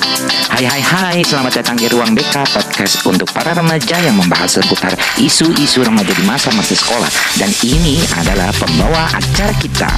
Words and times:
Hai 0.00 0.64
hai 0.64 0.80
hai, 0.80 1.18
selamat 1.20 1.60
datang 1.60 1.76
di 1.76 1.84
Ruang 1.92 2.16
BK 2.16 2.32
Podcast 2.48 3.04
untuk 3.04 3.28
para 3.36 3.52
remaja 3.52 4.00
yang 4.00 4.16
membahas 4.16 4.56
seputar 4.56 4.96
isu-isu 5.20 5.84
remaja 5.84 6.16
di 6.16 6.24
masa-masa 6.24 6.72
sekolah. 6.72 7.12
Dan 7.36 7.52
ini 7.60 8.00
adalah 8.16 8.48
pembawa 8.56 9.12
acara 9.12 9.52
kita 9.60 9.92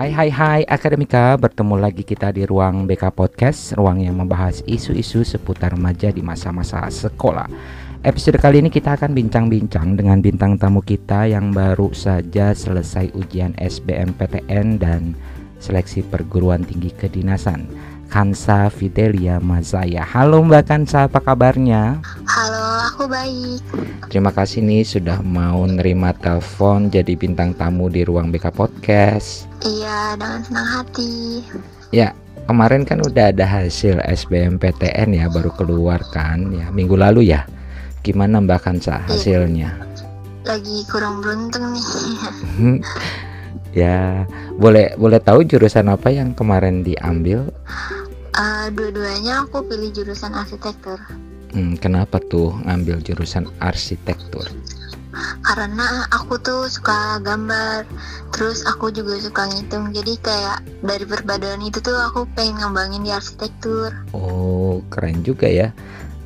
Hai 0.00 0.16
hai 0.16 0.30
hai 0.32 0.60
Akademika, 0.64 1.36
bertemu 1.36 1.76
lagi 1.76 2.00
kita 2.00 2.32
di 2.32 2.48
Ruang 2.48 2.88
BK 2.88 3.12
Podcast 3.12 3.76
Ruang 3.76 4.00
yang 4.00 4.16
membahas 4.16 4.64
isu-isu 4.64 5.20
seputar 5.28 5.76
remaja 5.76 6.08
di 6.08 6.24
masa-masa 6.24 6.88
sekolah 6.88 7.44
Episode 8.00 8.40
kali 8.40 8.64
ini 8.64 8.72
kita 8.72 8.96
akan 8.96 9.12
bincang-bincang 9.12 10.00
dengan 10.00 10.24
bintang 10.24 10.56
tamu 10.56 10.80
kita 10.80 11.28
yang 11.28 11.52
baru 11.52 11.92
saja 11.92 12.56
selesai 12.56 13.12
ujian 13.12 13.52
SBMPTN 13.60 14.80
dan 14.80 15.12
seleksi 15.60 16.00
perguruan 16.08 16.64
tinggi 16.64 16.96
kedinasan. 16.96 17.68
Kansa 18.08 18.72
Fidelia 18.72 19.36
Mazaya. 19.36 20.00
Halo 20.00 20.40
Mbak 20.40 20.64
Kansa, 20.64 21.12
apa 21.12 21.20
kabarnya? 21.20 22.00
Halo, 22.24 22.59
aku 23.00 23.08
baik. 23.08 23.64
Terima 24.12 24.28
kasih 24.28 24.60
nih 24.60 24.84
sudah 24.84 25.24
mau 25.24 25.64
nerima 25.64 26.12
telepon 26.12 26.92
jadi 26.92 27.16
bintang 27.16 27.56
tamu 27.56 27.88
di 27.88 28.04
ruang 28.04 28.28
BK 28.28 28.52
Podcast. 28.52 29.48
Iya, 29.64 30.20
dengan 30.20 30.44
senang 30.44 30.68
hati. 30.68 31.40
Ya, 31.96 32.12
kemarin 32.44 32.84
kan 32.84 33.00
udah 33.00 33.32
ada 33.32 33.48
hasil 33.48 34.04
SBMPTN 34.04 35.16
ya 35.16 35.32
baru 35.32 35.48
keluar 35.56 36.04
kan 36.12 36.52
ya 36.52 36.68
minggu 36.68 36.92
lalu 36.92 37.32
ya. 37.32 37.48
Gimana 38.04 38.44
Mbak 38.44 38.68
Kansa 38.68 39.00
hasilnya? 39.08 39.80
Lagi 40.44 40.84
kurang 40.92 41.24
beruntung 41.24 41.72
nih. 41.72 42.84
ya, 43.80 44.28
boleh 44.60 44.92
boleh 45.00 45.24
tahu 45.24 45.48
jurusan 45.48 45.88
apa 45.88 46.12
yang 46.12 46.36
kemarin 46.36 46.84
diambil? 46.84 47.48
Uh, 48.36 48.68
dua-duanya 48.76 49.48
aku 49.48 49.64
pilih 49.64 49.88
jurusan 49.88 50.36
arsitektur. 50.36 51.00
Hmm, 51.50 51.74
kenapa 51.78 52.22
tuh 52.22 52.54
ngambil 52.62 53.02
jurusan 53.02 53.50
arsitektur? 53.58 54.46
Karena 55.42 56.06
aku 56.14 56.38
tuh 56.38 56.70
suka 56.70 57.18
gambar, 57.26 57.82
terus 58.30 58.62
aku 58.62 58.94
juga 58.94 59.18
suka 59.18 59.50
ngitung. 59.50 59.90
Jadi 59.90 60.14
kayak 60.22 60.62
dari 60.86 61.02
perpaduan 61.02 61.58
itu 61.60 61.82
tuh 61.82 61.98
aku 61.98 62.30
pengen 62.38 62.62
ngembangin 62.62 63.02
di 63.02 63.10
arsitektur. 63.10 63.90
Oh, 64.14 64.78
keren 64.88 65.26
juga 65.26 65.50
ya. 65.50 65.74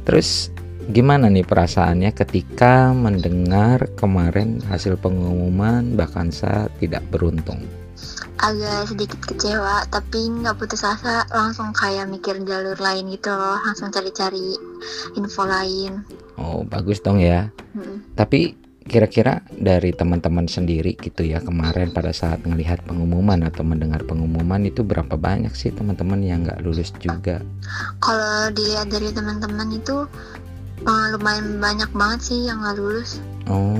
Terus 0.04 0.52
Gimana 0.84 1.32
nih 1.32 1.48
perasaannya 1.48 2.12
ketika 2.12 2.92
mendengar 2.92 3.88
kemarin 3.96 4.60
hasil 4.68 5.00
pengumuman 5.00 5.96
bahkan 5.96 6.28
saya 6.28 6.68
tidak 6.76 7.00
beruntung? 7.08 7.64
Agak 8.38 8.90
sedikit 8.90 9.20
kecewa, 9.22 9.86
tapi 9.88 10.26
nggak 10.26 10.58
putus 10.58 10.82
asa, 10.82 11.24
langsung 11.30 11.70
kayak 11.70 12.10
mikir 12.10 12.42
jalur 12.42 12.76
lain 12.76 13.08
gitu 13.14 13.30
loh, 13.30 13.56
langsung 13.62 13.88
cari-cari 13.94 14.58
info 15.14 15.42
lain. 15.46 16.02
Oh 16.36 16.66
bagus 16.66 16.98
dong 17.00 17.22
ya. 17.22 17.48
Hmm. 17.72 18.02
Tapi 18.18 18.58
kira-kira 18.84 19.40
dari 19.48 19.96
teman-teman 19.96 20.44
sendiri 20.44 20.92
gitu 21.00 21.24
ya 21.24 21.40
kemarin 21.40 21.88
pada 21.96 22.12
saat 22.12 22.44
melihat 22.44 22.84
pengumuman 22.84 23.40
atau 23.48 23.64
mendengar 23.64 24.04
pengumuman 24.04 24.60
itu 24.60 24.84
berapa 24.84 25.16
banyak 25.16 25.56
sih 25.56 25.72
teman-teman 25.72 26.20
yang 26.20 26.44
nggak 26.44 26.60
lulus 26.60 26.92
juga? 27.00 27.40
Kalau 28.04 28.52
dilihat 28.52 28.92
dari 28.92 29.08
teman-teman 29.08 29.72
itu 29.72 30.04
uh, 30.84 31.06
lumayan 31.16 31.58
banyak 31.58 31.90
banget 31.96 32.20
sih 32.32 32.38
yang 32.46 32.60
nggak 32.60 32.76
lulus 32.78 33.18
oh 33.48 33.78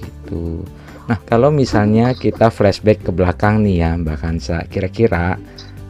gitu 0.00 0.62
nah 1.06 1.18
kalau 1.26 1.54
misalnya 1.54 2.12
kita 2.12 2.50
flashback 2.50 3.02
ke 3.06 3.10
belakang 3.14 3.62
nih 3.62 3.86
ya 3.86 3.90
Mbak 3.94 4.18
Kansa 4.18 4.66
kira-kira 4.66 5.38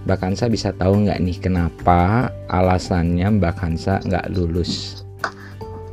Mbak 0.06 0.22
Kansa 0.22 0.46
bisa 0.46 0.70
tahu 0.70 1.02
nggak 1.02 1.18
nih 1.18 1.38
kenapa 1.42 2.30
alasannya 2.46 3.26
Mbak 3.42 3.54
Kansa 3.58 3.98
nggak 4.06 4.30
lulus? 4.38 5.02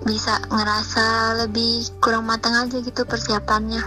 Bisa 0.05 0.37
ngerasa 0.53 1.33
lebih 1.41 1.89
kurang 1.97 2.29
matang 2.29 2.53
aja 2.53 2.77
gitu 2.77 3.01
persiapannya. 3.09 3.81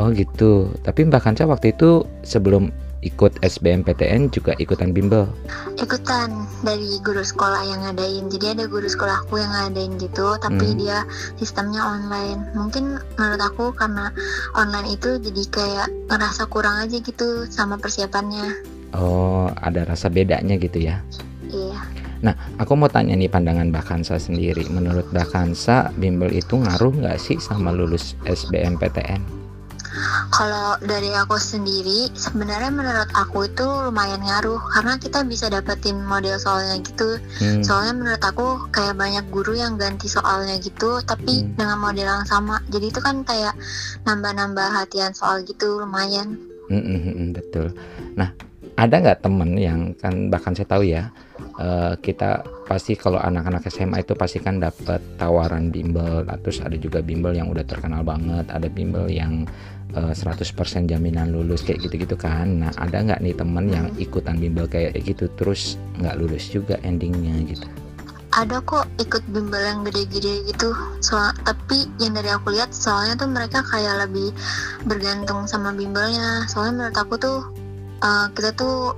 Oh 0.00 0.08
gitu. 0.08 0.72
Tapi 0.80 1.04
Mbak 1.12 1.20
Kansa 1.20 1.44
waktu 1.44 1.76
itu 1.76 2.00
sebelum 2.24 2.72
ikut 3.02 3.38
SBMPTN 3.42 4.30
juga 4.34 4.54
ikutan 4.58 4.90
bimbel? 4.90 5.30
Ikutan 5.78 6.46
dari 6.66 6.98
guru 7.02 7.22
sekolah 7.22 7.62
yang 7.62 7.80
ngadain. 7.86 8.26
Jadi 8.30 8.46
ada 8.58 8.64
guru 8.66 8.86
sekolahku 8.86 9.38
yang 9.38 9.50
ngadain 9.50 9.94
gitu, 10.02 10.34
tapi 10.42 10.66
hmm. 10.74 10.78
dia 10.82 10.98
sistemnya 11.38 11.82
online. 11.82 12.50
Mungkin 12.58 12.98
menurut 13.18 13.42
aku 13.42 13.70
karena 13.74 14.10
online 14.58 14.98
itu 14.98 15.22
jadi 15.22 15.42
kayak 15.50 15.88
ngerasa 16.10 16.50
kurang 16.50 16.82
aja 16.82 16.98
gitu 16.98 17.46
sama 17.50 17.78
persiapannya. 17.78 18.58
Oh, 18.96 19.52
ada 19.60 19.84
rasa 19.84 20.08
bedanya 20.08 20.56
gitu 20.56 20.80
ya? 20.80 21.04
Iya. 21.52 21.80
Nah, 22.18 22.34
aku 22.58 22.74
mau 22.74 22.90
tanya 22.90 23.14
nih 23.14 23.30
pandangan 23.30 23.70
Mbak 23.70 23.84
Kansa 23.86 24.18
sendiri. 24.18 24.66
Menurut 24.74 25.06
Mbak 25.14 25.28
Kansa, 25.30 25.94
bimbel 25.94 26.34
itu 26.34 26.58
ngaruh 26.58 26.90
nggak 26.90 27.18
sih 27.20 27.38
sama 27.38 27.70
lulus 27.70 28.18
SBMPTN? 28.26 29.47
Kalau 30.38 30.78
dari 30.78 31.10
aku 31.18 31.34
sendiri, 31.34 32.14
sebenarnya 32.14 32.70
menurut 32.70 33.10
aku 33.10 33.50
itu 33.50 33.66
lumayan 33.66 34.22
ngaruh 34.22 34.62
karena 34.78 34.94
kita 34.94 35.26
bisa 35.26 35.50
dapetin 35.50 35.98
model 36.06 36.38
soalnya 36.38 36.78
gitu. 36.78 37.18
Hmm. 37.42 37.66
Soalnya 37.66 37.98
menurut 37.98 38.22
aku 38.22 38.70
kayak 38.70 38.94
banyak 38.94 39.26
guru 39.34 39.58
yang 39.58 39.74
ganti 39.74 40.06
soalnya 40.06 40.54
gitu, 40.62 41.02
tapi 41.02 41.42
hmm. 41.42 41.58
dengan 41.58 41.82
model 41.82 42.06
yang 42.06 42.26
sama. 42.30 42.62
Jadi 42.70 42.86
itu 42.86 43.02
kan 43.02 43.26
kayak 43.26 43.58
nambah-nambah 44.06 44.78
hatian 44.78 45.10
soal 45.10 45.42
gitu, 45.42 45.82
lumayan. 45.82 46.38
Hmm, 46.70 46.86
hmm, 46.86 47.00
hmm, 47.02 47.14
hmm 47.18 47.28
betul. 47.34 47.66
Nah, 48.14 48.30
ada 48.78 48.94
nggak 48.94 49.26
temen 49.26 49.58
yang 49.58 49.90
kan 49.98 50.30
bahkan 50.30 50.54
saya 50.54 50.70
tahu 50.70 50.86
ya 50.86 51.10
uh, 51.58 51.98
kita 51.98 52.46
pasti 52.70 52.94
kalau 52.94 53.18
anak-anak 53.18 53.66
SMA 53.66 54.06
itu 54.06 54.14
pasti 54.14 54.38
kan 54.38 54.62
dapat 54.62 55.02
tawaran 55.18 55.74
bimbel 55.74 56.22
terus 56.46 56.62
ada 56.62 56.78
juga 56.78 57.02
bimbel 57.02 57.34
yang 57.34 57.50
udah 57.50 57.66
terkenal 57.66 58.06
banget 58.06 58.46
ada 58.46 58.70
bimbel 58.70 59.10
yang 59.10 59.42
uh, 59.96 60.12
eh, 60.12 60.14
100% 60.14 60.90
jaminan 60.90 61.32
lulus 61.32 61.64
kayak 61.64 61.88
gitu-gitu 61.88 62.18
kan. 62.18 62.66
Nah 62.66 62.72
ada 62.76 63.00
nggak 63.00 63.20
nih 63.24 63.34
temen 63.36 63.64
yang 63.70 63.86
ikutan 63.96 64.36
bimbel 64.36 64.68
kayak 64.68 64.96
gitu 65.00 65.30
terus 65.38 65.80
nggak 65.96 66.16
lulus 66.20 66.50
juga 66.52 66.76
endingnya 66.84 67.38
gitu? 67.48 67.68
Ada 68.28 68.60
kok 68.60 68.84
ikut 69.00 69.24
bimbel 69.32 69.62
yang 69.62 69.80
gede-gede 69.88 70.44
gitu. 70.52 70.76
Soal 71.00 71.32
tapi 71.48 71.88
yang 71.96 72.12
dari 72.12 72.28
aku 72.28 72.52
lihat 72.52 72.76
soalnya 72.76 73.16
tuh 73.16 73.30
mereka 73.30 73.64
kayak 73.64 74.04
lebih 74.04 74.36
bergantung 74.84 75.48
sama 75.48 75.72
bimbelnya. 75.72 76.44
Soalnya 76.46 76.72
menurut 76.76 76.98
aku 77.00 77.14
tuh 77.16 77.38
uh, 78.04 78.26
kita 78.36 78.52
tuh 78.52 78.92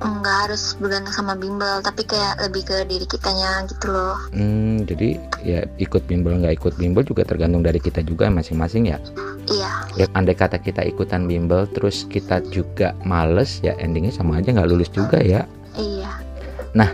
nggak 0.00 0.36
harus 0.48 0.80
bergantung 0.80 1.12
sama 1.12 1.36
bimbel 1.36 1.84
tapi 1.84 2.08
kayak 2.08 2.40
lebih 2.40 2.64
ke 2.64 2.88
diri 2.88 3.04
kitanya 3.04 3.68
gitu 3.68 3.92
loh. 3.92 4.16
Hmm 4.32 4.80
jadi 4.88 5.20
ya 5.44 5.60
ikut 5.76 6.08
bimbel 6.08 6.40
nggak 6.40 6.56
ikut 6.56 6.74
bimbel 6.80 7.04
juga 7.04 7.28
tergantung 7.28 7.60
dari 7.60 7.76
kita 7.76 8.00
juga 8.00 8.32
masing-masing 8.32 8.96
ya 8.96 8.98
iya 9.50 9.72
ya 9.98 10.06
andai 10.14 10.38
kata 10.38 10.58
kita 10.62 10.86
ikutan 10.86 11.26
bimbel 11.26 11.66
terus 11.70 12.06
kita 12.06 12.40
juga 12.48 12.94
males 13.02 13.60
ya 13.60 13.74
endingnya 13.76 14.14
sama 14.14 14.38
aja 14.38 14.54
nggak 14.54 14.70
lulus 14.70 14.90
juga 14.94 15.18
ya 15.20 15.44
iya 15.76 16.10
nah 16.72 16.90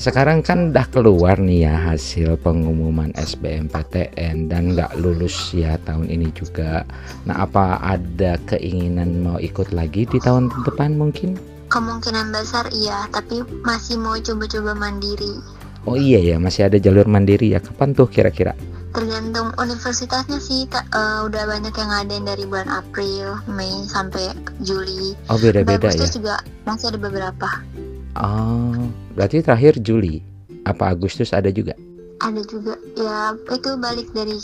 sekarang 0.00 0.40
kan 0.40 0.72
udah 0.72 0.88
keluar 0.88 1.36
nih 1.36 1.68
ya 1.68 1.76
hasil 1.92 2.40
pengumuman 2.40 3.12
SBMPTN 3.20 4.48
dan 4.48 4.72
nggak 4.72 4.96
lulus 4.96 5.52
ya 5.52 5.76
tahun 5.84 6.08
ini 6.08 6.32
juga. 6.32 6.88
Nah 7.28 7.44
apa 7.44 7.76
ada 7.84 8.40
keinginan 8.48 9.20
mau 9.20 9.36
ikut 9.36 9.76
lagi 9.76 10.08
di 10.08 10.16
tahun 10.16 10.48
depan 10.64 10.96
mungkin? 10.96 11.36
Kemungkinan 11.68 12.32
besar 12.32 12.72
iya, 12.72 13.12
tapi 13.12 13.44
masih 13.60 14.00
mau 14.00 14.16
coba-coba 14.16 14.72
mandiri. 14.72 15.59
Oh 15.88 15.96
iya 15.96 16.20
ya, 16.20 16.36
masih 16.36 16.68
ada 16.68 16.76
jalur 16.76 17.08
mandiri 17.08 17.56
ya. 17.56 17.60
Kapan 17.60 17.96
tuh 17.96 18.04
kira-kira? 18.04 18.52
Tergantung 18.90 19.54
universitasnya 19.56 20.42
sih, 20.42 20.66
uh, 20.68 21.24
udah 21.24 21.46
banyak 21.46 21.72
yang 21.72 21.88
ngadain 21.88 22.24
dari 22.26 22.44
bulan 22.44 22.68
April, 22.68 23.38
Mei 23.48 23.86
sampai 23.86 24.34
Juli. 24.60 25.14
Oh 25.30 25.38
beda-beda 25.38 25.88
ya? 25.94 26.10
juga 26.10 26.42
masih 26.66 26.92
ada 26.92 26.98
beberapa. 26.98 27.48
Oh, 28.18 28.90
berarti 29.14 29.40
terakhir 29.40 29.78
Juli. 29.80 30.20
Apa 30.66 30.92
Agustus 30.92 31.32
ada 31.32 31.48
juga? 31.48 31.72
Ada 32.20 32.42
juga. 32.44 32.74
Ya, 32.98 33.32
itu 33.48 33.70
balik 33.80 34.12
dari 34.12 34.36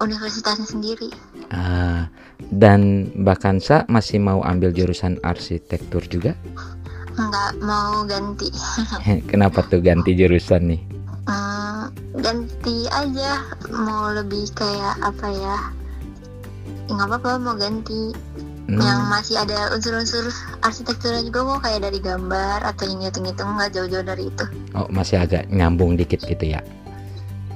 universitasnya 0.00 0.66
sendiri. 0.66 1.12
Ah, 1.52 2.08
dan 2.50 3.12
bahkan 3.20 3.60
sa 3.60 3.84
masih 3.86 4.18
mau 4.18 4.40
ambil 4.42 4.72
jurusan 4.72 5.20
arsitektur 5.22 6.02
juga? 6.08 6.34
Enggak, 7.20 7.52
mau 7.60 8.02
ganti. 8.08 8.48
Kenapa 9.30 9.60
tuh 9.68 9.84
ganti 9.84 10.16
jurusan 10.16 10.72
nih? 10.72 10.80
Hmm, 11.28 11.92
ganti 12.24 12.88
aja, 12.88 13.44
mau 13.68 14.10
lebih 14.16 14.48
kayak 14.56 14.96
apa 15.04 15.28
ya? 15.28 15.56
Nggak 16.88 17.06
apa-apa, 17.06 17.30
mau 17.38 17.54
ganti. 17.54 18.16
Hmm. 18.70 18.78
Yang 18.78 19.00
masih 19.10 19.36
ada 19.38 19.58
unsur-unsur 19.74 20.24
arsitekturnya 20.62 21.26
juga 21.26 21.42
kok 21.42 21.60
kayak 21.66 21.80
dari 21.90 21.98
gambar 21.98 22.62
atau 22.62 22.86
yang 22.86 23.02
ngitung-ngitung 23.02 23.50
nggak 23.58 23.70
jauh-jauh 23.74 24.06
dari 24.06 24.24
itu. 24.30 24.44
Oh, 24.78 24.86
masih 24.88 25.18
agak 25.18 25.50
nyambung 25.50 25.98
dikit 25.98 26.22
gitu 26.22 26.54
ya? 26.54 26.62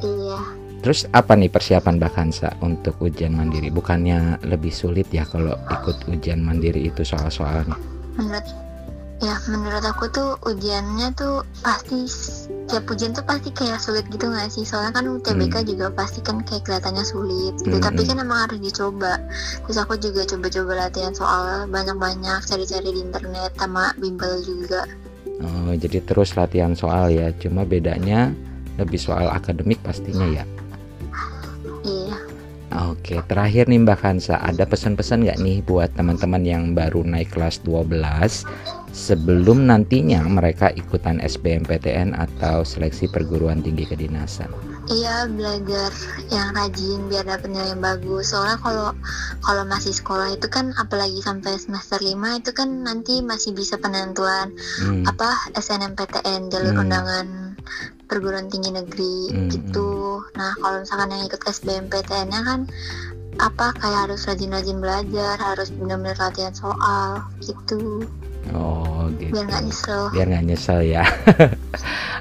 Iya. 0.03 0.39
Terus 0.85 1.09
apa 1.17 1.33
nih 1.33 1.49
persiapan 1.49 1.97
Mbak 1.97 2.13
Kansa 2.13 2.53
untuk 2.61 3.01
ujian 3.01 3.33
mandiri? 3.33 3.73
Bukannya 3.73 4.45
lebih 4.45 4.69
sulit 4.69 5.09
ya 5.09 5.25
kalau 5.25 5.57
ikut 5.71 6.13
ujian 6.13 6.45
mandiri 6.45 6.93
itu 6.93 7.01
soal-soalnya? 7.07 7.79
Menurut 8.21 8.45
ya 9.25 9.41
menurut 9.49 9.81
aku 9.81 10.13
tuh 10.13 10.37
ujiannya 10.45 11.17
tuh 11.17 11.49
pasti 11.65 12.05
tiap 12.69 12.85
ujian 12.93 13.17
tuh 13.17 13.25
pasti 13.25 13.49
kayak 13.57 13.81
sulit 13.81 14.05
gitu 14.13 14.29
gak 14.29 14.53
sih? 14.53 14.69
Soalnya 14.69 15.01
kan 15.01 15.09
UTBK 15.09 15.65
hmm. 15.65 15.69
juga 15.73 15.87
pasti 15.97 16.21
kan 16.21 16.45
kayak 16.45 16.69
kelihatannya 16.69 17.05
sulit 17.05 17.57
gitu. 17.65 17.81
Hmm. 17.81 17.85
tapi 17.89 18.05
kan 18.05 18.21
emang 18.21 18.45
harus 18.45 18.61
dicoba. 18.61 19.17
Terus 19.65 19.79
aku 19.81 19.97
juga 19.97 20.29
coba-coba 20.29 20.73
latihan 20.87 21.13
soal 21.17 21.65
banyak-banyak 21.73 22.41
cari-cari 22.45 22.89
di 22.93 23.01
internet 23.01 23.51
sama 23.57 23.97
bimbel 23.97 24.45
juga. 24.45 24.85
Oh 25.41 25.73
jadi 25.73 26.05
terus 26.05 26.37
latihan 26.37 26.77
soal 26.77 27.09
ya. 27.09 27.33
Cuma 27.41 27.65
bedanya 27.65 28.29
lebih 28.77 29.01
soal 29.01 29.33
akademik 29.33 29.81
pastinya 29.81 30.29
ya 30.29 30.45
Oke, 32.75 33.23
terakhir 33.31 33.71
nih 33.71 33.87
Mbak 33.87 33.99
Kansa, 34.03 34.43
ada 34.43 34.67
pesan-pesan 34.67 35.23
nggak 35.23 35.39
nih 35.39 35.63
buat 35.63 35.95
teman-teman 35.95 36.43
yang 36.43 36.75
baru 36.75 37.07
naik 37.07 37.31
kelas 37.31 37.63
12 37.63 37.87
sebelum 38.91 39.71
nantinya 39.71 40.23
mereka 40.27 40.75
ikutan 40.75 41.23
SBMPTN 41.23 42.19
atau 42.19 42.67
seleksi 42.67 43.07
perguruan 43.11 43.63
tinggi 43.63 43.87
kedinasan. 43.87 44.51
Iya 44.91 45.31
belajar 45.31 45.91
yang 46.35 46.51
rajin 46.55 47.11
biar 47.11 47.27
dapat 47.27 47.49
nilai 47.51 47.75
yang 47.75 47.83
bagus. 47.83 48.35
Soalnya 48.35 48.59
kalau 48.63 48.91
kalau 49.43 49.63
masih 49.67 49.95
sekolah 49.95 50.35
itu 50.35 50.47
kan 50.51 50.75
apalagi 50.75 51.23
sampai 51.23 51.59
semester 51.59 51.99
5 52.03 52.15
itu 52.43 52.51
kan 52.55 52.69
nanti 52.87 53.23
masih 53.23 53.55
bisa 53.55 53.79
penentuan 53.79 54.55
hmm. 54.83 55.07
apa 55.07 55.31
SNMPTN 55.59 56.51
jalur 56.51 56.75
hmm. 56.75 56.83
undangan 56.87 57.27
perguruan 58.07 58.49
tinggi 58.53 58.71
negeri 58.73 59.33
hmm. 59.33 59.49
gitu. 59.51 60.23
Nah 60.37 60.53
kalau 60.61 60.83
misalkan 60.83 61.13
yang 61.15 61.25
ikut 61.27 61.41
SBMPTN-nya 61.43 62.41
kan 62.45 62.61
apa 63.43 63.75
kayak 63.83 64.11
harus 64.11 64.27
rajin-rajin 64.31 64.79
belajar, 64.79 65.35
harus 65.41 65.75
benar-benar 65.75 66.19
latihan 66.19 66.55
soal 66.55 67.25
gitu. 67.43 68.07
Oh 68.53 69.09
gitu. 69.17 69.33
Biar 69.33 69.47
nggak 69.49 69.63
nyesel. 69.65 70.03
Biar 70.13 70.27
nggak 70.29 70.45
nyesel 70.45 70.81
ya. 70.85 71.05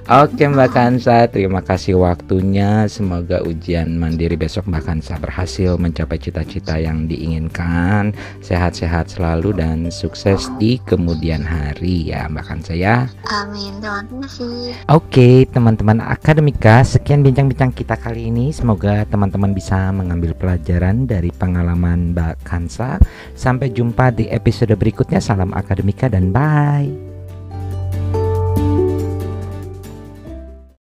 Oke 0.03 0.43
Mbak 0.51 0.75
Kansa, 0.75 1.31
terima 1.31 1.63
kasih 1.63 1.95
waktunya. 1.95 2.91
Semoga 2.91 3.39
ujian 3.39 3.95
mandiri 3.95 4.35
besok 4.35 4.67
Mbak 4.67 4.83
Kansa 4.83 5.15
berhasil 5.15 5.79
mencapai 5.79 6.19
cita-cita 6.19 6.75
yang 6.75 7.07
diinginkan. 7.07 8.11
Sehat-sehat 8.43 9.15
selalu 9.15 9.55
dan 9.55 9.87
sukses 9.95 10.51
di 10.59 10.75
kemudian 10.83 11.47
hari 11.47 12.11
ya 12.11 12.27
Mbak 12.27 12.45
Kansa 12.45 12.75
ya. 12.75 13.07
Amin, 13.31 13.79
terima 13.79 14.27
kasih. 14.27 14.75
Oke 14.91 15.47
teman-teman 15.47 16.03
akademika, 16.03 16.83
sekian 16.83 17.23
bincang-bincang 17.23 17.71
kita 17.71 17.95
kali 17.95 18.27
ini. 18.27 18.51
Semoga 18.51 19.07
teman-teman 19.07 19.55
bisa 19.55 19.87
mengambil 19.95 20.35
pelajaran 20.35 21.07
dari 21.07 21.31
pengalaman 21.31 22.11
Mbak 22.11 22.43
Kansa. 22.43 22.99
Sampai 23.39 23.71
jumpa 23.71 24.11
di 24.11 24.27
episode 24.27 24.75
berikutnya. 24.75 25.23
Salam 25.23 25.55
akademika 25.55 26.11
dan 26.13 26.29
bye. 26.29 27.12